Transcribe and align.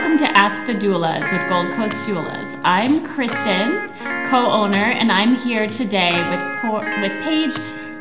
Welcome 0.00 0.16
to 0.16 0.30
Ask 0.34 0.64
the 0.64 0.72
Doulas 0.72 1.30
with 1.30 1.46
Gold 1.50 1.72
Coast 1.74 2.04
Doulas. 2.04 2.58
I'm 2.64 3.04
Kristin, 3.04 3.94
co-owner, 4.30 4.78
and 4.78 5.12
I'm 5.12 5.34
here 5.34 5.66
today 5.66 6.12
with 6.30 6.40
po- 6.62 6.80
with 7.02 7.22
Paige 7.22 7.52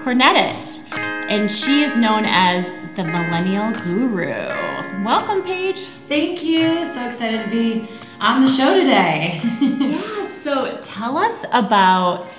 Cornettit, 0.02 0.98
and 0.98 1.52
she 1.52 1.84
is 1.84 1.98
known 1.98 2.24
as 2.26 2.72
the 2.96 3.04
Millennial 3.04 3.74
Guru. 3.84 4.32
Welcome, 5.04 5.44
Paige. 5.44 5.80
Thank 6.08 6.42
you. 6.42 6.86
So 6.94 7.06
excited 7.06 7.44
to 7.44 7.52
be 7.52 7.90
on 8.22 8.46
the 8.46 8.48
show 8.48 8.80
today. 8.80 9.42
yeah. 9.60 10.32
So 10.32 10.78
tell 10.78 11.18
us 11.18 11.44
about 11.52 12.30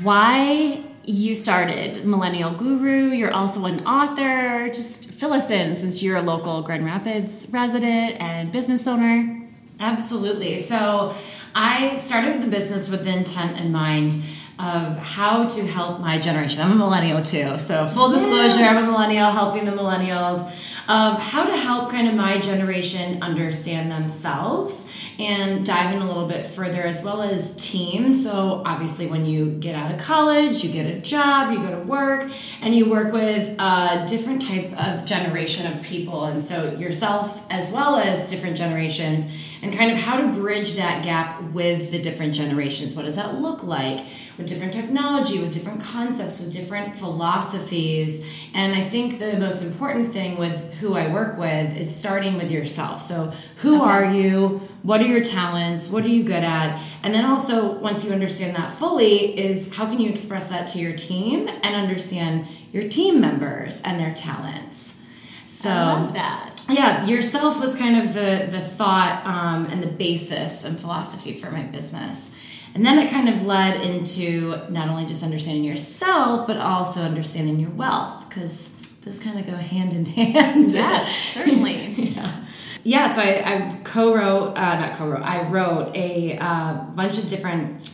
why 0.00 0.82
you 1.06 1.34
started 1.34 2.04
Millennial 2.04 2.50
Guru. 2.50 3.10
You're 3.10 3.32
also 3.32 3.64
an 3.66 3.86
author. 3.86 4.68
Just 4.68 5.10
fill 5.10 5.32
us 5.32 5.50
in 5.50 5.74
since 5.74 6.02
you're 6.02 6.16
a 6.16 6.22
local 6.22 6.62
Grand 6.62 6.84
Rapids 6.84 7.46
resident 7.50 8.20
and 8.20 8.50
business 8.52 8.86
owner. 8.86 9.42
Absolutely. 9.80 10.56
So 10.56 11.14
I 11.54 11.96
started 11.96 12.42
the 12.42 12.48
business 12.48 12.88
with 12.88 13.04
the 13.04 13.10
intent 13.10 13.58
in 13.58 13.72
mind 13.72 14.16
of 14.58 14.98
how 14.98 15.46
to 15.48 15.66
help 15.66 16.00
my 16.00 16.18
generation. 16.18 16.60
I'm 16.60 16.72
a 16.72 16.76
millennial 16.76 17.22
too. 17.22 17.58
So 17.58 17.86
full 17.88 18.10
disclosure, 18.10 18.62
I'm 18.62 18.84
a 18.84 18.86
millennial 18.86 19.30
helping 19.30 19.64
the 19.64 19.72
millennials 19.72 20.50
of 20.88 21.18
how 21.18 21.44
to 21.44 21.56
help 21.56 21.90
kind 21.90 22.08
of 22.08 22.14
my 22.14 22.38
generation 22.38 23.22
understand 23.22 23.90
themselves 23.90 24.90
and 25.18 25.64
dive 25.64 25.94
in 25.94 26.02
a 26.02 26.06
little 26.06 26.26
bit 26.26 26.46
further 26.46 26.82
as 26.82 27.04
well 27.04 27.22
as 27.22 27.54
team 27.56 28.12
so 28.12 28.62
obviously 28.66 29.06
when 29.06 29.24
you 29.24 29.50
get 29.52 29.74
out 29.76 29.92
of 29.92 29.98
college 29.98 30.64
you 30.64 30.72
get 30.72 30.86
a 30.86 30.98
job 31.00 31.52
you 31.52 31.58
go 31.58 31.70
to 31.70 31.86
work 31.86 32.30
and 32.60 32.74
you 32.74 32.90
work 32.90 33.12
with 33.12 33.54
a 33.58 34.04
different 34.08 34.42
type 34.42 34.72
of 34.78 35.04
generation 35.04 35.70
of 35.72 35.82
people. 35.82 36.24
And 36.24 36.42
so 36.42 36.72
yourself 36.72 37.44
as 37.50 37.70
well 37.70 37.96
as 37.96 38.30
different 38.30 38.56
generations 38.56 39.30
and 39.64 39.72
kind 39.72 39.90
of 39.90 39.96
how 39.96 40.18
to 40.20 40.28
bridge 40.28 40.74
that 40.74 41.02
gap 41.02 41.42
with 41.44 41.90
the 41.90 41.98
different 41.98 42.34
generations. 42.34 42.94
What 42.94 43.06
does 43.06 43.16
that 43.16 43.40
look 43.40 43.62
like 43.62 44.04
with 44.36 44.46
different 44.46 44.74
technology, 44.74 45.38
with 45.38 45.54
different 45.54 45.80
concepts, 45.80 46.38
with 46.38 46.52
different 46.52 46.98
philosophies? 46.98 48.30
And 48.52 48.74
I 48.74 48.84
think 48.84 49.18
the 49.18 49.38
most 49.38 49.62
important 49.62 50.12
thing 50.12 50.36
with 50.36 50.74
who 50.80 50.96
I 50.96 51.10
work 51.10 51.38
with 51.38 51.78
is 51.78 51.92
starting 51.92 52.36
with 52.36 52.50
yourself. 52.50 53.00
So, 53.00 53.32
who 53.56 53.80
okay. 53.80 53.90
are 53.90 54.12
you? 54.12 54.60
What 54.82 55.00
are 55.00 55.06
your 55.06 55.22
talents? 55.24 55.88
What 55.88 56.04
are 56.04 56.08
you 56.08 56.24
good 56.24 56.44
at? 56.44 56.78
And 57.02 57.14
then 57.14 57.24
also, 57.24 57.72
once 57.72 58.04
you 58.04 58.12
understand 58.12 58.54
that 58.56 58.70
fully, 58.70 59.38
is 59.38 59.74
how 59.74 59.86
can 59.86 59.98
you 59.98 60.10
express 60.10 60.50
that 60.50 60.68
to 60.68 60.78
your 60.78 60.94
team 60.94 61.48
and 61.48 61.74
understand 61.74 62.48
your 62.70 62.86
team 62.86 63.18
members 63.18 63.80
and 63.80 63.98
their 63.98 64.12
talents? 64.12 65.00
So, 65.46 65.70
I 65.70 65.92
love 65.94 66.12
that 66.12 66.53
yeah, 66.68 67.04
yourself 67.04 67.60
was 67.60 67.76
kind 67.76 67.96
of 67.96 68.14
the 68.14 68.46
the 68.50 68.60
thought 68.60 69.22
um, 69.26 69.66
and 69.66 69.82
the 69.82 69.88
basis 69.88 70.64
and 70.64 70.78
philosophy 70.78 71.34
for 71.34 71.50
my 71.50 71.62
business. 71.62 72.34
And 72.74 72.84
then 72.84 72.98
it 72.98 73.10
kind 73.10 73.28
of 73.28 73.44
led 73.44 73.80
into 73.82 74.60
not 74.68 74.88
only 74.88 75.06
just 75.06 75.22
understanding 75.22 75.62
yourself, 75.62 76.46
but 76.46 76.56
also 76.56 77.02
understanding 77.02 77.60
your 77.60 77.70
wealth, 77.70 78.28
because 78.28 78.72
those 79.04 79.20
kind 79.20 79.38
of 79.38 79.46
go 79.46 79.54
hand 79.54 79.92
in 79.92 80.04
hand. 80.32 80.72
Yes, 80.72 81.34
certainly. 81.34 81.92
yeah. 81.92 82.44
Yeah, 82.86 83.06
so 83.06 83.22
I, 83.22 83.42
I 83.44 83.80
co-wrote, 83.82 84.58
uh, 84.58 84.78
not 84.78 84.94
co-wrote, 84.94 85.22
I 85.22 85.48
wrote 85.48 85.96
a 85.96 86.36
uh, 86.36 86.74
bunch 86.94 87.16
of 87.16 87.28
different 87.28 87.90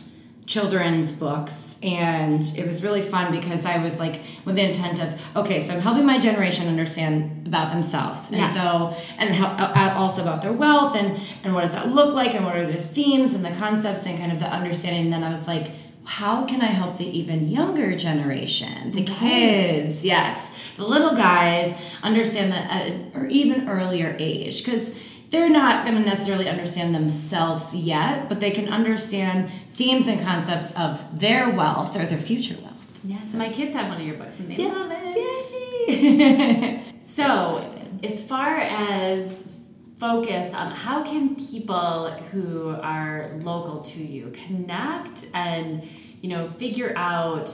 children's 0.51 1.13
books 1.13 1.79
and 1.81 2.41
it 2.57 2.67
was 2.67 2.83
really 2.83 3.01
fun 3.01 3.31
because 3.31 3.65
I 3.65 3.81
was 3.81 4.01
like 4.01 4.19
with 4.43 4.55
the 4.55 4.67
intent 4.67 5.01
of 5.01 5.09
okay 5.33 5.61
so 5.61 5.73
I'm 5.73 5.79
helping 5.79 6.05
my 6.05 6.19
generation 6.19 6.67
understand 6.67 7.47
about 7.47 7.71
themselves. 7.71 8.27
And 8.27 8.37
yes. 8.37 8.53
so 8.53 8.93
and 9.17 9.33
how, 9.33 9.47
uh, 9.47 9.93
also 9.95 10.21
about 10.23 10.41
their 10.41 10.51
wealth 10.51 10.97
and 10.97 11.21
and 11.43 11.53
what 11.53 11.61
does 11.61 11.73
that 11.73 11.87
look 11.87 12.13
like 12.13 12.35
and 12.35 12.45
what 12.45 12.57
are 12.57 12.67
the 12.67 12.81
themes 12.97 13.33
and 13.33 13.45
the 13.45 13.57
concepts 13.57 14.05
and 14.05 14.19
kind 14.19 14.33
of 14.33 14.39
the 14.39 14.47
understanding. 14.47 15.05
And 15.05 15.13
then 15.13 15.23
I 15.23 15.29
was 15.29 15.47
like 15.47 15.67
how 16.03 16.45
can 16.45 16.61
I 16.61 16.65
help 16.65 16.97
the 16.97 17.05
even 17.05 17.47
younger 17.47 17.95
generation? 17.95 18.91
The 18.91 19.05
kids 19.05 20.03
yes. 20.03 20.57
The 20.75 20.83
little 20.83 21.15
guys 21.15 21.81
understand 22.03 22.51
that 22.51 22.69
at 22.69 23.15
or 23.15 23.25
even 23.27 23.69
earlier 23.69 24.17
age. 24.19 24.65
Because 24.65 24.99
they're 25.31 25.49
not 25.49 25.85
going 25.85 25.97
to 25.97 26.03
necessarily 26.03 26.47
understand 26.47 26.93
themselves 26.93 27.73
yet, 27.73 28.29
but 28.29 28.39
they 28.41 28.51
can 28.51 28.67
understand 28.67 29.49
themes 29.71 30.07
and 30.07 30.21
concepts 30.21 30.73
of 30.77 31.19
their 31.19 31.49
wealth 31.49 31.97
or 31.97 32.05
their 32.05 32.19
future 32.19 32.55
wealth. 32.61 32.99
Yes, 33.03 33.31
so. 33.31 33.37
my 33.37 33.49
kids 33.49 33.73
have 33.73 33.87
one 33.87 33.99
of 33.99 34.05
your 34.05 34.17
books 34.17 34.39
and 34.39 34.51
they 34.51 34.61
yeah. 34.61 34.69
love 34.69 34.91
it. 34.93 36.83
so, 37.03 37.89
as 38.03 38.23
far 38.23 38.57
as 38.57 39.51
focus 39.97 40.53
on 40.53 40.71
how 40.71 41.03
can 41.03 41.35
people 41.35 42.09
who 42.31 42.75
are 42.81 43.31
local 43.37 43.81
to 43.81 44.03
you 44.03 44.31
connect 44.31 45.27
and 45.35 45.87
you 46.21 46.29
know 46.29 46.47
figure 46.47 46.91
out 46.95 47.51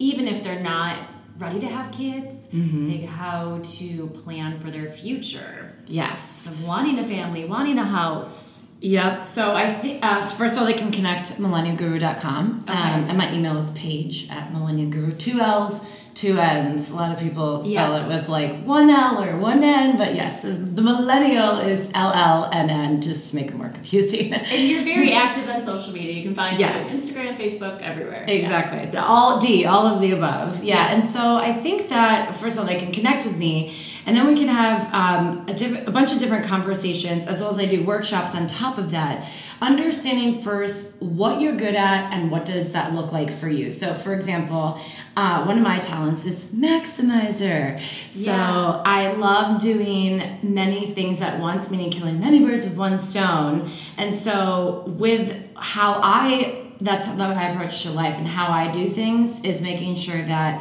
even 0.00 0.26
if 0.26 0.42
they're 0.42 0.58
not 0.58 0.98
ready 1.38 1.58
to 1.60 1.66
have 1.66 1.90
kids, 1.90 2.46
mm-hmm. 2.48 2.90
like 2.90 3.08
how 3.08 3.60
to 3.62 4.08
plan 4.08 4.58
for 4.58 4.70
their 4.70 4.86
future. 4.86 5.76
Yes. 5.86 6.46
Of 6.46 6.64
wanting 6.64 6.98
a 6.98 7.04
family, 7.04 7.44
wanting 7.44 7.78
a 7.78 7.84
house. 7.84 8.68
Yep. 8.80 9.26
So 9.26 9.54
I 9.54 9.72
think 9.72 10.04
uh, 10.04 10.20
first 10.20 10.56
of 10.56 10.62
all, 10.62 10.66
they 10.66 10.74
can 10.74 10.90
connect 10.90 11.38
millennialguru.com. 11.38 12.64
Okay. 12.68 12.72
Um, 12.72 13.04
and 13.08 13.16
my 13.16 13.32
email 13.32 13.56
is 13.56 13.70
paige 13.72 14.28
at 14.28 14.52
millennialguru. 14.52 15.16
Two 15.18 15.40
L's 15.40 15.86
two 16.14 16.38
N's. 16.38 16.90
A 16.90 16.94
lot 16.94 17.12
of 17.12 17.18
people 17.18 17.62
spell 17.62 17.92
yes. 17.94 18.04
it 18.04 18.08
with 18.08 18.28
like 18.28 18.62
one 18.64 18.90
L 18.90 19.22
or 19.22 19.36
one 19.36 19.62
N, 19.62 19.96
but 19.96 20.14
yes, 20.14 20.42
the 20.42 20.82
millennial 20.82 21.58
is 21.58 21.90
L 21.94 22.12
L 22.12 22.50
N 22.52 22.70
N, 22.70 23.00
just 23.00 23.30
to 23.30 23.36
make 23.36 23.48
it 23.48 23.54
more 23.54 23.68
confusing. 23.68 24.32
and 24.32 24.68
you're 24.68 24.84
very 24.84 25.12
active 25.24 25.48
on 25.48 25.62
social 25.62 25.92
media. 25.92 26.12
You 26.12 26.22
can 26.22 26.34
find 26.34 26.58
yes. 26.58 26.94
Instagram, 26.94 27.36
Facebook, 27.36 27.80
everywhere. 27.82 28.24
Exactly. 28.28 28.90
Yeah. 28.92 29.04
All 29.04 29.40
D, 29.40 29.64
all 29.64 29.86
of 29.86 30.00
the 30.00 30.12
above. 30.12 30.62
Yeah. 30.62 30.74
Yes. 30.74 30.94
And 30.94 31.08
so 31.08 31.36
I 31.36 31.52
think 31.52 31.88
that, 31.88 32.36
first 32.36 32.58
of 32.58 32.64
all, 32.64 32.68
they 32.68 32.78
can 32.78 32.92
connect 32.92 33.26
with 33.26 33.36
me. 33.36 33.74
And 34.04 34.16
then 34.16 34.26
we 34.26 34.34
can 34.34 34.48
have 34.48 34.92
um, 34.92 35.46
a, 35.48 35.54
diff- 35.54 35.86
a 35.86 35.90
bunch 35.90 36.12
of 36.12 36.18
different 36.18 36.44
conversations, 36.44 37.26
as 37.26 37.40
well 37.40 37.50
as 37.50 37.58
I 37.58 37.66
do 37.66 37.84
workshops 37.84 38.34
on 38.34 38.46
top 38.46 38.78
of 38.78 38.90
that 38.90 39.28
understanding 39.62 40.42
first 40.42 41.00
what 41.00 41.40
you're 41.40 41.54
good 41.54 41.76
at 41.76 42.12
and 42.12 42.32
what 42.32 42.44
does 42.44 42.72
that 42.72 42.92
look 42.92 43.12
like 43.12 43.30
for 43.30 43.48
you. 43.48 43.70
So 43.70 43.94
for 43.94 44.12
example 44.12 44.80
uh, 45.16 45.44
one 45.44 45.56
of 45.56 45.62
my 45.62 45.78
talents 45.78 46.24
is 46.24 46.52
maximizer. 46.52 47.80
So 48.10 48.32
yeah. 48.32 48.82
i 48.84 49.12
love 49.12 49.62
doing 49.62 50.20
many 50.42 50.86
things 50.90 51.22
at 51.22 51.38
once 51.38 51.70
meaning 51.70 51.90
killing 51.90 52.18
many 52.18 52.44
birds 52.44 52.64
with 52.64 52.76
one 52.76 52.98
stone. 52.98 53.70
And 53.96 54.12
so 54.12 54.82
with 54.98 55.48
how 55.54 56.00
i 56.02 56.72
that's 56.80 57.06
how 57.06 57.30
i 57.30 57.50
approach 57.50 57.84
to 57.84 57.90
life 57.90 58.18
and 58.18 58.26
how 58.26 58.48
i 58.48 58.68
do 58.72 58.88
things 58.88 59.44
is 59.44 59.62
making 59.62 59.94
sure 59.94 60.20
that 60.22 60.60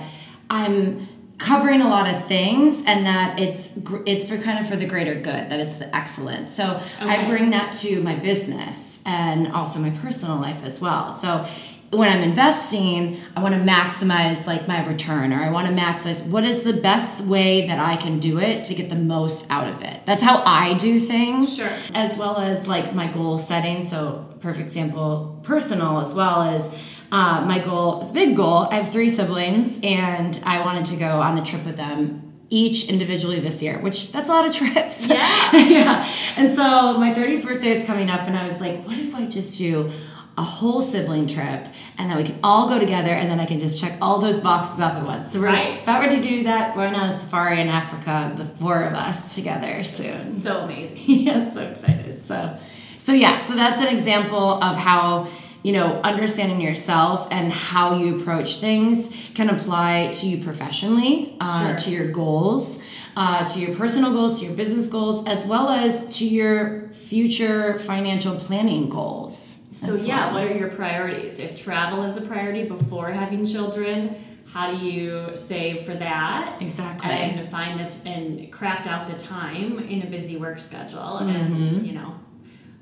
i'm 0.52 1.08
covering 1.42 1.82
a 1.82 1.90
lot 1.90 2.08
of 2.08 2.24
things 2.26 2.84
and 2.86 3.06
that 3.08 3.40
it's 3.40 3.76
it's 4.06 4.30
for 4.30 4.38
kind 4.38 4.60
of 4.60 4.70
for 4.70 4.76
the 4.76 4.86
greater 4.86 5.16
good 5.16 5.50
that 5.50 5.60
it's 5.60 5.78
the 5.78 5.96
excellence 5.96 6.54
so 6.54 6.76
okay. 7.02 7.10
i 7.10 7.28
bring 7.28 7.50
that 7.50 7.74
to 7.74 8.02
my 8.04 8.16
business 8.16 9.02
and 9.08 9.52
also 9.52 9.80
my 9.80 9.90
personal 10.02 10.38
life 10.38 10.64
as 10.64 10.80
well. 10.80 11.12
So 11.12 11.46
when 11.90 12.08
i'm 12.08 12.22
investing 12.22 13.20
i 13.36 13.42
want 13.44 13.54
to 13.54 13.60
maximize 13.60 14.48
like 14.48 14.66
my 14.66 14.86
return 14.88 15.34
or 15.34 15.44
i 15.44 15.50
want 15.52 15.68
to 15.68 15.74
maximize 15.74 16.26
what 16.26 16.46
is 16.46 16.64
the 16.64 16.72
best 16.72 17.20
way 17.26 17.68
that 17.68 17.80
i 17.80 17.98
can 17.98 18.18
do 18.18 18.40
it 18.40 18.64
to 18.64 18.74
get 18.74 18.90
the 18.90 18.96
most 18.96 19.50
out 19.52 19.68
of 19.68 19.82
it. 19.82 20.06
That's 20.06 20.24
how 20.24 20.42
i 20.46 20.78
do 20.78 21.00
things 21.00 21.58
sure. 21.58 21.72
as 21.94 22.18
well 22.18 22.38
as 22.38 22.68
like 22.68 22.94
my 22.94 23.12
goal 23.12 23.38
setting. 23.38 23.82
So 23.82 24.26
perfect 24.40 24.64
example 24.64 25.40
personal 25.44 26.00
as 26.00 26.14
well 26.14 26.42
as 26.42 26.91
uh, 27.12 27.44
my 27.46 27.60
goal 27.60 27.98
was 27.98 28.12
a 28.12 28.14
big 28.14 28.36
goal. 28.36 28.68
I 28.72 28.76
have 28.76 28.92
three 28.92 29.10
siblings, 29.10 29.80
and 29.84 30.40
I 30.46 30.64
wanted 30.64 30.86
to 30.88 30.96
go 30.96 31.22
on 31.22 31.38
a 31.38 31.44
trip 31.44 31.66
with 31.66 31.78
them 31.78 32.34
each 32.50 32.90
individually 32.90 33.40
this 33.40 33.64
year, 33.64 33.80
which 33.80 34.12
that's 34.12 34.30
a 34.30 34.34
lot 34.34 34.48
of 34.48 34.54
trips. 34.56 35.08
Yeah. 35.08 35.52
yeah. 35.54 36.16
And 36.38 36.52
so 36.52 36.98
my 36.98 37.14
30th 37.14 37.44
birthday 37.44 37.72
is 37.72 37.86
coming 37.86 38.10
up, 38.10 38.28
and 38.28 38.38
I 38.38 38.46
was 38.46 38.62
like, 38.62 38.86
what 38.86 38.98
if 38.98 39.14
I 39.14 39.26
just 39.26 39.58
do 39.58 39.92
a 40.38 40.44
whole 40.44 40.82
sibling 40.82 41.28
trip 41.28 41.68
and 41.98 42.10
then 42.10 42.18
we 42.18 42.24
can 42.24 42.40
all 42.42 42.68
go 42.68 42.80
together 42.80 43.12
and 43.12 43.30
then 43.30 43.40
I 43.40 43.46
can 43.46 43.60
just 43.60 43.80
check 43.80 43.98
all 44.02 44.20
those 44.20 44.40
boxes 44.40 44.80
off 44.80 44.94
at 44.94 45.06
once. 45.06 45.34
So 45.34 45.42
we're 45.42 45.48
right. 45.48 45.84
about 45.84 46.02
ready 46.02 46.16
to 46.16 46.22
do 46.22 46.44
that, 46.44 46.74
going 46.74 46.96
on 46.96 47.10
a 47.10 47.12
safari 47.12 47.60
in 47.60 47.68
Africa, 47.68 48.32
the 48.36 48.46
four 48.46 48.82
of 48.84 48.94
us 48.94 49.36
together 49.36 49.84
soon. 49.84 50.32
So 50.32 50.62
amazing. 50.62 50.98
yeah, 51.06 51.50
so 51.50 51.62
excited. 51.62 52.26
So 52.26 52.58
so 52.98 53.14
yeah, 53.14 53.38
so 53.38 53.56
that's 53.56 53.82
an 53.82 53.88
example 53.88 54.64
of 54.64 54.78
how 54.78 55.28
you 55.64 55.72
know, 55.72 56.02
understanding 56.04 56.60
yourself 56.62 57.28
and 57.32 57.52
how 57.52 57.96
you 57.98 58.20
approach 58.20 58.60
things 58.60 59.16
can 59.36 59.50
apply 59.50 60.12
to 60.14 60.28
you 60.28 60.44
professionally, 60.44 61.36
uh, 61.40 61.68
sure. 61.68 61.78
to 61.78 61.92
your 61.92 62.12
goals, 62.12 62.84
uh, 63.16 63.46
to 63.46 63.60
your 63.60 63.76
personal 63.76 64.12
goals, 64.12 64.40
to 64.40 64.46
your 64.48 64.56
business 64.56 64.88
goals, 64.88 65.28
as 65.28 65.46
well 65.46 65.70
as 65.70 66.18
to 66.18 66.28
your 66.28 66.88
future 66.90 67.78
financial 67.80 68.36
planning 68.36 68.90
goals. 68.90 69.60
So, 69.72 69.96
yeah, 69.96 70.32
well. 70.32 70.44
what 70.44 70.52
are 70.52 70.58
your 70.58 70.70
priorities? 70.70 71.40
If 71.40 71.62
travel 71.62 72.04
is 72.04 72.18
a 72.18 72.22
priority 72.22 72.64
before 72.64 73.12
having 73.12 73.46
children, 73.46 74.16
how 74.52 74.70
do 74.70 74.78
you 74.86 75.32
save 75.36 75.82
for 75.82 75.94
that 75.94 76.58
Exactly. 76.62 77.10
and 77.12 77.50
find 77.50 77.80
that 77.80 78.06
and 78.06 78.52
craft 78.52 78.86
out 78.86 79.08
the 79.08 79.14
time 79.14 79.80
in 79.80 80.02
a 80.02 80.06
busy 80.08 80.38
work 80.38 80.60
schedule 80.60 81.20
Mm-hmm. 81.22 81.30
and 81.30 81.88
you 81.88 81.94
know 81.94 82.16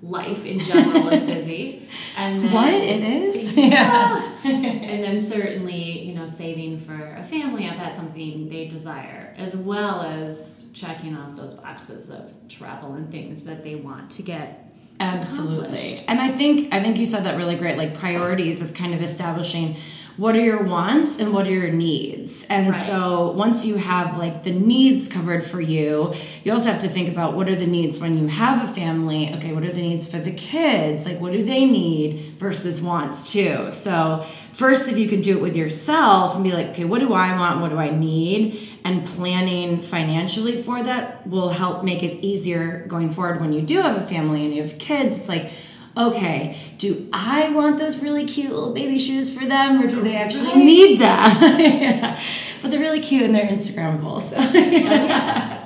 life 0.02 0.46
in 0.46 0.58
general 0.58 1.10
is 1.10 1.24
busy 1.24 1.88
and 2.18 2.44
then, 2.44 2.54
what 2.54 2.74
it 2.74 3.02
is? 3.02 3.54
yeah. 3.58 4.34
and 4.46 5.04
then 5.04 5.22
certainly 5.22 6.02
you 6.02 6.14
know 6.14 6.26
saving 6.26 6.78
for 6.78 7.16
a 7.16 7.24
family 7.24 7.66
if 7.66 7.76
that's 7.76 7.96
something 7.96 8.48
they 8.48 8.68
desire 8.68 9.34
as 9.38 9.56
well 9.56 10.02
as 10.02 10.66
checking 10.74 11.16
off 11.16 11.36
those 11.36 11.54
boxes 11.54 12.10
of 12.10 12.34
travel 12.48 12.94
and 12.94 13.12
things 13.12 13.44
that 13.44 13.64
they 13.64 13.76
want 13.76 14.10
to 14.10 14.22
get 14.22 14.66
Absolutely. 15.02 16.02
And 16.10 16.20
I 16.20 16.30
think 16.30 16.74
I 16.74 16.82
think 16.82 16.98
you 16.98 17.06
said 17.06 17.24
that 17.24 17.38
really 17.38 17.56
great. 17.56 17.78
Like 17.78 17.98
priorities 17.98 18.62
is 18.62 18.72
kind 18.72 18.94
of 18.94 19.02
establishing 19.02 19.78
what 20.20 20.36
are 20.36 20.42
your 20.42 20.62
wants 20.62 21.18
and 21.18 21.34
what 21.34 21.48
are 21.48 21.52
your 21.52 21.72
needs. 21.72 22.46
And 22.50 22.72
Right. 22.72 22.76
so 22.76 23.32
once 23.32 23.66
you 23.66 23.78
have 23.78 24.18
like 24.18 24.44
the 24.44 24.52
needs 24.52 25.08
covered 25.08 25.46
for 25.46 25.62
you, 25.62 26.14
you 26.44 26.52
also 26.52 26.70
have 26.70 26.82
to 26.82 26.90
think 26.90 27.08
about 27.08 27.38
what 27.38 27.48
are 27.48 27.56
the 27.56 27.66
needs 27.66 28.02
when 28.02 28.18
you 28.18 28.28
have 28.28 28.70
a 28.70 28.74
family. 28.74 29.34
Okay, 29.36 29.54
what 29.54 29.64
are 29.64 29.72
the 29.72 29.82
needs 29.82 30.12
for 30.12 30.18
the 30.18 30.34
kids? 30.34 31.06
Like 31.06 31.22
what 31.22 31.32
do 31.32 31.42
they 31.46 31.64
need 31.64 32.34
versus 32.38 32.82
wants 32.82 33.32
too. 33.32 33.72
So 33.72 34.26
first 34.52 34.92
if 34.92 34.98
you 34.98 35.08
can 35.08 35.22
do 35.22 35.38
it 35.38 35.42
with 35.42 35.56
yourself 35.56 36.36
and 36.36 36.44
be 36.44 36.52
like, 36.52 36.68
okay, 36.72 36.84
what 36.84 37.00
do 37.00 37.14
I 37.14 37.40
want? 37.40 37.62
What 37.62 37.70
do 37.70 37.78
I 37.78 37.90
need? 37.90 38.60
And 38.84 39.06
planning 39.06 39.80
financially 39.80 40.62
for 40.62 40.84
that 40.84 41.26
will 41.28 41.50
help 41.50 41.86
make 41.86 42.04
it 42.04 42.26
easier 42.26 42.84
going 42.90 43.12
forward 43.12 43.40
when 43.40 43.54
you 43.54 43.62
do 43.62 43.82
have 43.82 43.96
a 43.96 44.06
family 44.06 44.44
and 44.44 44.54
you 44.54 44.64
have 44.64 44.78
kids. 44.80 45.16
It's 45.16 45.30
like, 45.30 45.50
okay, 45.98 46.56
do 46.78 47.10
I 47.14 47.50
want 47.50 47.78
those 47.78 47.98
really 47.98 48.26
cute 48.26 48.52
little 48.52 48.74
baby 48.74 48.98
shoes 49.00 49.34
for 49.36 49.46
them 49.46 49.82
or 49.82 49.88
do 49.88 50.02
they 50.02 50.16
actually 50.16 50.56
need 50.64 51.00
them? 51.00 51.60
yeah. 51.60 52.20
But 52.62 52.72
they're 52.72 52.80
really 52.82 53.00
cute 53.00 53.24
and 53.24 53.34
they're 53.34 53.48
Instagrammable. 53.48 54.20
So 54.20 54.36
oh, 54.38 55.66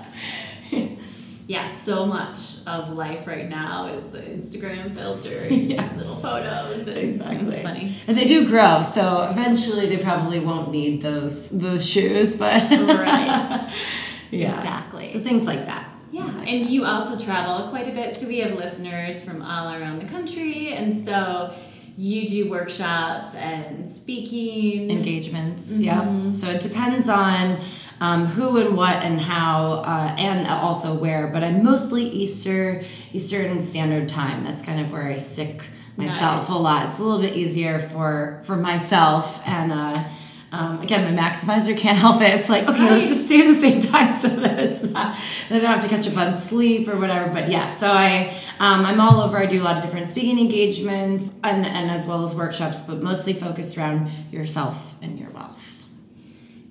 yeah 1.47 1.67
so 1.67 2.05
much 2.05 2.65
of 2.65 2.91
life 2.91 3.27
right 3.27 3.49
now 3.49 3.87
is 3.87 4.05
the 4.07 4.19
instagram 4.19 4.89
filter 4.89 5.39
and 5.39 5.69
Yes. 5.69 5.97
little 5.97 6.15
photos 6.15 6.87
and 6.87 7.47
it's 7.49 7.59
funny 7.59 7.97
And 8.07 8.17
they 8.17 8.25
do 8.25 8.47
grow, 8.47 8.81
so 8.81 9.23
eventually 9.29 9.87
they 9.87 10.01
probably 10.01 10.39
won't 10.39 10.71
need 10.71 11.01
those 11.01 11.49
those 11.49 11.85
shoes, 11.87 12.35
but 12.37 12.61
right 12.71 13.49
yeah. 14.31 14.57
Exactly. 14.57 15.09
So 15.09 15.19
things 15.19 15.45
like 15.45 15.65
that. 15.65 15.89
Yeah, 16.13 16.41
and 16.41 16.69
you 16.69 16.85
also 16.85 17.17
travel 17.17 17.67
quite 17.69 17.87
a 17.87 17.91
bit, 17.91 18.15
so 18.15 18.27
we 18.27 18.37
have 18.39 18.53
listeners 18.55 19.23
from 19.23 19.41
all 19.41 19.73
around 19.73 19.97
the 19.99 20.07
country, 20.07 20.71
and 20.71 20.95
so 20.95 21.55
you 21.97 22.27
do 22.27 22.51
workshops 22.51 23.33
and 23.33 23.89
speaking. 23.89 24.91
engagements. 24.91 25.71
Mm-hmm. 25.71 25.81
Yeah. 25.81 26.29
So 26.29 26.49
it 26.51 26.61
depends 26.61 27.09
on 27.09 27.59
um, 27.99 28.27
who 28.27 28.59
and 28.59 28.77
what 28.77 28.97
and 28.97 29.19
how, 29.19 29.83
uh, 29.93 30.15
and 30.19 30.47
also 30.47 30.93
where. 30.93 31.27
But 31.33 31.43
I'm 31.43 31.63
mostly 31.63 32.03
Easter 32.03 32.83
Eastern 33.11 33.63
Standard 33.63 34.07
Time. 34.07 34.43
That's 34.43 34.63
kind 34.63 34.79
of 34.79 34.91
where 34.91 35.07
I 35.07 35.15
stick 35.15 35.63
myself 35.97 36.41
Nice. 36.41 36.49
a 36.49 36.53
lot. 36.55 36.89
It's 36.89 36.99
a 36.99 37.03
little 37.03 37.21
bit 37.21 37.35
easier 37.35 37.79
for 37.79 38.39
for 38.43 38.55
myself 38.55 39.41
and. 39.47 39.71
Uh, 39.71 40.03
um, 40.53 40.79
again, 40.81 41.15
my 41.15 41.19
maximizer 41.19 41.75
can't 41.75 41.97
help 41.97 42.21
it. 42.21 42.31
It's 42.35 42.47
like, 42.47 42.67
okay, 42.67 42.91
let's 42.91 43.07
just 43.07 43.25
stay 43.25 43.41
at 43.41 43.47
the 43.47 43.55
same 43.55 43.79
time 43.91 44.15
so 44.15 44.27
that 44.27 44.59
it's 44.59 44.83
not, 44.83 45.17
that 45.49 45.55
I 45.55 45.59
don't 45.59 45.65
have 45.65 45.81
to 45.81 45.89
catch 45.89 46.07
up 46.07 46.15
on 46.15 46.37
sleep 46.37 46.87
or 46.87 46.95
whatever. 46.95 47.33
But 47.33 47.49
yeah, 47.49 47.65
so 47.65 47.91
I, 47.91 48.37
um, 48.59 48.85
I'm 48.85 49.01
all 49.01 49.19
over. 49.19 49.39
I 49.39 49.47
do 49.47 49.59
a 49.59 49.63
lot 49.63 49.77
of 49.77 49.83
different 49.83 50.05
speaking 50.05 50.37
engagements 50.37 51.31
and, 51.43 51.65
and 51.65 51.89
as 51.89 52.05
well 52.05 52.21
as 52.23 52.35
workshops, 52.35 52.83
but 52.83 53.01
mostly 53.01 53.33
focused 53.33 53.79
around 53.79 54.11
yourself 54.31 55.01
and 55.01 55.17
your 55.17 55.31
wealth. 55.31 55.85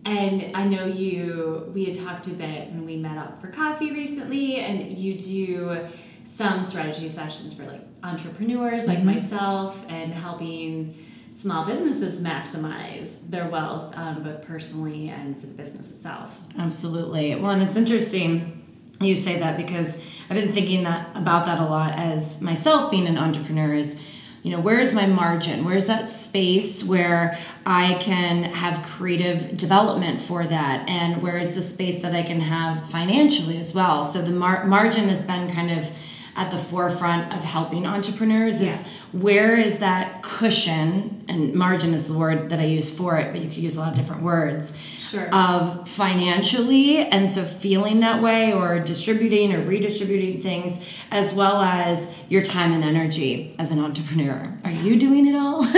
And 0.04 0.56
I 0.56 0.62
know 0.62 0.86
you, 0.86 1.68
we 1.74 1.84
had 1.84 1.94
talked 1.94 2.28
a 2.28 2.34
bit 2.34 2.68
when 2.68 2.86
we 2.86 2.96
met 2.96 3.18
up 3.18 3.40
for 3.40 3.48
coffee 3.48 3.90
recently, 3.90 4.56
and 4.56 4.96
you 4.96 5.18
do 5.18 5.88
some 6.22 6.64
strategy 6.64 7.08
sessions 7.08 7.52
for 7.52 7.64
like 7.64 7.82
entrepreneurs 8.04 8.86
like 8.86 9.02
myself 9.02 9.84
and 9.88 10.14
helping 10.14 10.94
small 11.32 11.64
businesses 11.64 12.20
maximize 12.20 13.28
their 13.28 13.48
wealth, 13.48 13.92
um, 13.96 14.22
both 14.22 14.42
personally 14.42 15.08
and 15.08 15.38
for 15.38 15.46
the 15.46 15.54
business 15.54 15.90
itself. 15.90 16.46
Absolutely. 16.58 17.34
Well, 17.34 17.50
and 17.50 17.62
it's 17.62 17.76
interesting 17.76 18.62
you 19.00 19.16
say 19.16 19.38
that 19.40 19.56
because 19.56 20.06
I've 20.30 20.36
been 20.36 20.52
thinking 20.52 20.84
that 20.84 21.08
about 21.16 21.46
that 21.46 21.58
a 21.58 21.64
lot 21.64 21.94
as 21.98 22.40
myself 22.40 22.90
being 22.90 23.06
an 23.06 23.18
entrepreneur 23.18 23.74
is 23.74 24.00
you 24.42 24.50
know 24.50 24.60
where's 24.60 24.92
my 24.92 25.06
margin 25.06 25.64
where's 25.64 25.86
that 25.86 26.08
space 26.08 26.82
where 26.82 27.38
i 27.64 27.94
can 28.00 28.42
have 28.42 28.82
creative 28.82 29.56
development 29.56 30.20
for 30.20 30.44
that 30.44 30.88
and 30.88 31.22
where's 31.22 31.54
the 31.54 31.62
space 31.62 32.02
that 32.02 32.12
i 32.12 32.24
can 32.24 32.40
have 32.40 32.90
financially 32.90 33.56
as 33.56 33.72
well 33.72 34.02
so 34.02 34.20
the 34.20 34.32
mar- 34.32 34.64
margin 34.64 35.08
has 35.08 35.24
been 35.24 35.48
kind 35.52 35.70
of 35.70 35.88
at 36.34 36.50
the 36.50 36.56
forefront 36.56 37.32
of 37.32 37.44
helping 37.44 37.86
entrepreneurs 37.86 38.56
is 38.60 38.66
Yes. 38.66 38.88
where 39.12 39.54
is 39.56 39.78
that 39.80 40.22
cushion 40.22 41.24
and 41.28 41.52
margin 41.54 41.92
is 41.94 42.08
the 42.08 42.16
word 42.18 42.48
that 42.50 42.58
i 42.58 42.64
use 42.64 42.90
for 42.96 43.18
it 43.18 43.32
but 43.32 43.40
you 43.42 43.48
could 43.48 43.58
use 43.58 43.76
a 43.76 43.80
lot 43.80 43.90
of 43.90 43.96
different 43.96 44.22
words 44.22 44.74
Sure. 45.12 45.28
of 45.34 45.86
financially 45.90 46.96
and 47.06 47.28
so 47.28 47.42
feeling 47.42 48.00
that 48.00 48.22
way 48.22 48.50
or 48.54 48.78
distributing 48.80 49.52
or 49.52 49.60
redistributing 49.62 50.40
things 50.40 50.88
as 51.10 51.34
well 51.34 51.60
as 51.60 52.16
your 52.30 52.40
time 52.42 52.72
and 52.72 52.82
energy 52.82 53.54
as 53.58 53.70
an 53.72 53.78
entrepreneur 53.78 54.50
are 54.64 54.72
you 54.72 54.98
doing 54.98 55.26
it 55.26 55.34
all 55.36 55.62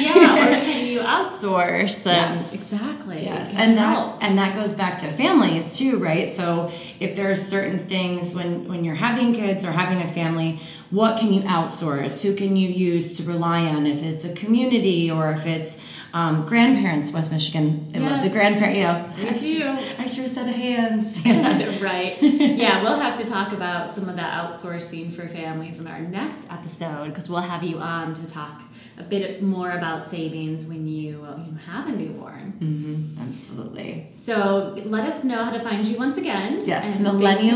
yeah, 0.00 0.48
or 0.48 0.56
can 0.58 0.81
you 0.81 0.81
outsource? 1.02 2.06
And 2.06 2.34
Yes. 2.36 2.52
exactly. 2.54 3.24
Yes, 3.24 3.56
and 3.56 3.78
help. 3.78 4.20
that 4.20 4.22
and 4.28 4.38
that 4.38 4.54
goes 4.54 4.72
back 4.72 4.98
to 5.00 5.06
families 5.06 5.76
too, 5.78 5.98
right? 5.98 6.28
So 6.28 6.70
if 7.00 7.14
there 7.16 7.30
are 7.30 7.34
certain 7.36 7.78
things 7.78 8.34
when 8.34 8.68
when 8.68 8.84
you're 8.84 8.94
having 8.96 9.32
kids 9.34 9.64
or 9.64 9.72
having 9.72 10.00
a 10.00 10.06
family, 10.08 10.60
what 10.92 11.18
can 11.18 11.32
you 11.32 11.40
outsource? 11.42 12.22
Who 12.22 12.34
can 12.36 12.54
you 12.56 12.68
use 12.68 13.16
to 13.16 13.22
rely 13.24 13.60
on? 13.66 13.86
If 13.86 14.02
it's 14.02 14.24
a 14.24 14.32
community 14.34 15.10
or 15.10 15.30
if 15.32 15.46
it's 15.46 15.82
um, 16.14 16.44
grandparents, 16.44 17.10
West 17.12 17.32
Michigan, 17.32 17.90
I 17.94 17.98
love 17.98 18.20
the 18.20 18.26
Yes. 18.28 18.32
grandparent. 18.34 18.76
You 18.76 18.82
know, 18.84 19.30
extra, 19.30 19.54
do. 19.54 19.62
extra 19.98 20.28
set 20.28 20.46
of 20.48 20.54
hands. 20.54 21.22
right. 21.82 22.14
Yeah, 22.22 22.82
we'll 22.82 23.00
have 23.00 23.14
to 23.16 23.24
talk 23.24 23.52
about 23.52 23.88
some 23.88 24.08
of 24.10 24.16
that 24.16 24.30
outsourcing 24.44 25.10
for 25.10 25.26
families 25.26 25.80
in 25.80 25.86
our 25.86 26.00
next 26.00 26.46
episode 26.52 27.06
because 27.08 27.30
we'll 27.30 27.40
have 27.40 27.64
you 27.64 27.78
on 27.78 28.12
to 28.12 28.26
talk 28.26 28.60
a 28.98 29.02
bit 29.02 29.42
more 29.42 29.70
about 29.70 30.04
savings 30.04 30.66
when 30.66 30.86
you, 30.86 31.24
uh, 31.26 31.38
you 31.46 31.56
have 31.66 31.86
a 31.88 31.92
newborn. 31.92 32.52
Mm-hmm. 32.60 33.22
Absolutely. 33.30 34.04
So 34.06 34.76
let 34.84 35.06
us 35.06 35.24
know 35.24 35.42
how 35.44 35.50
to 35.50 35.60
find 35.60 35.86
you 35.86 35.96
once 35.96 36.18
again. 36.18 36.64
Yes, 36.66 37.00
And 37.00 37.06
thanks 37.22 37.40
for 37.40 37.46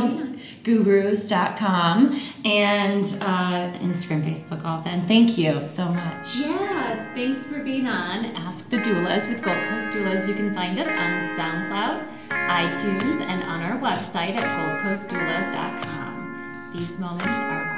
millennialgurus.com 0.65 2.21
and 2.45 3.19
uh, 3.27 3.73
Instagram, 3.81 4.23
Facebook, 4.23 4.65
all 4.65 4.79
of 4.79 4.85
thank 5.07 5.37
you 5.37 5.67
so 5.67 5.89
much. 5.89 6.37
Yeah, 6.37 7.13
thanks 7.13 7.45
for 7.45 7.61
being 7.63 7.87
on 7.87 8.25
Ask 8.37 8.71
the 8.71 8.79
Doulas 8.79 9.29
with 9.29 9.43
Gold 9.43 9.63
Coast 9.65 9.91
Doulas. 9.91 10.27
You 10.29 10.35
can 10.35 10.55
find 10.55 10.79
us 10.79 10.89
on 10.89 11.27
SoundCloud, 11.37 12.07
iTunes, 12.31 13.21
and 13.21 13.43
on 13.43 13.61
our 13.63 13.77
website 13.79 14.37
at 14.37 14.45
goldcoastdoulas.com. 14.45 16.71
These 16.73 16.99
moments 17.01 17.27
are. 17.27 17.76